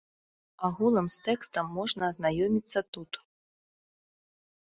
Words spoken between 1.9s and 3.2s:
азнаёміцца тут.